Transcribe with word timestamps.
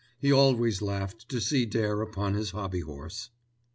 He 0.17 0.31
always 0.31 0.81
laughed 0.81 1.29
to 1.29 1.39
see 1.39 1.63
Dare 1.67 2.01
upon 2.01 2.33
his 2.33 2.49
hobby 2.49 2.79
horse. 2.79 3.29